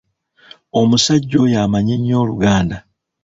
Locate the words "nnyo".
1.97-2.15